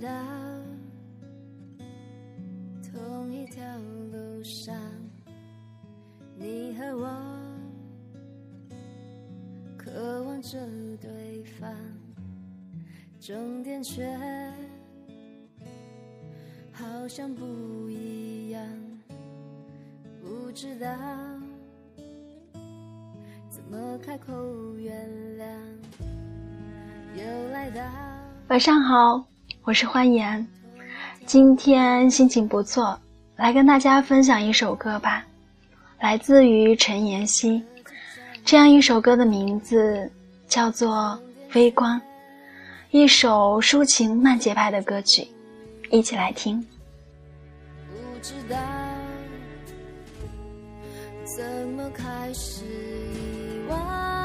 [0.00, 0.08] 到
[2.90, 3.62] 同一条
[4.10, 4.74] 路上，
[6.36, 7.06] 你和我
[9.76, 10.58] 渴望着
[11.00, 11.70] 对方，
[13.20, 14.06] 终点却
[16.72, 18.66] 好像不一样，
[20.22, 20.88] 不知道
[23.50, 24.32] 怎么开口
[24.76, 25.06] 原
[25.38, 25.44] 谅，
[27.14, 27.82] 又来到。
[28.48, 29.24] 晚上好，
[29.62, 30.44] 我是欢颜，
[31.26, 32.98] 今天心情不错，
[33.36, 35.24] 来跟大家分享一首歌吧，
[36.00, 37.62] 来自于陈妍希，
[38.42, 40.10] 这样一首歌的名字
[40.48, 41.18] 叫做
[41.54, 42.00] 《微光》，
[42.90, 45.28] 一首抒情慢节拍的歌曲，
[45.90, 46.58] 一起来听。
[47.90, 48.56] 不知道
[51.24, 54.19] 怎么开始遗忘，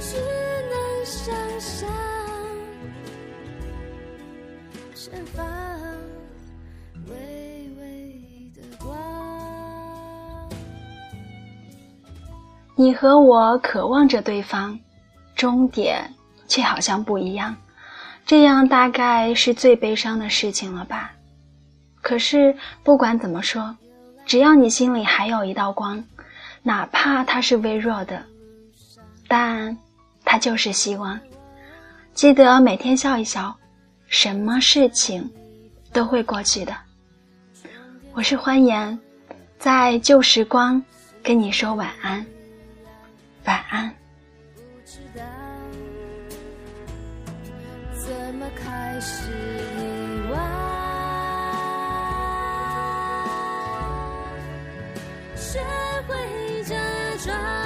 [0.00, 1.88] 只能想象。
[4.94, 5.46] 前方
[7.08, 10.48] 微微的光，
[12.76, 14.78] 你和我渴望着对方，
[15.34, 16.12] 终点
[16.48, 17.54] 却好像不一样，
[18.24, 21.12] 这样大概是最悲伤的事情了吧？
[22.00, 23.76] 可是不管怎么说，
[24.24, 26.02] 只要你心里还有一道光，
[26.62, 28.24] 哪怕它是微弱的，
[29.28, 29.76] 但
[30.30, 31.18] 它就是希望。
[32.14, 33.52] 记得每天笑一笑，
[34.06, 35.28] 什么事情
[35.92, 36.72] 都会过去的。
[38.12, 38.96] 我是欢颜，
[39.58, 40.80] 在旧时光
[41.20, 42.24] 跟你说晚安，
[43.44, 43.92] 晚安。
[47.98, 49.32] 怎么开始，
[55.34, 55.58] 学
[56.06, 56.76] 会假
[57.18, 57.59] 装，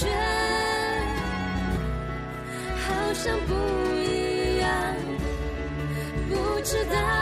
[0.00, 0.06] 却
[2.86, 3.52] 好像不
[3.96, 4.94] 一样，
[6.28, 7.17] 不知道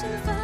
[0.00, 0.37] 身份。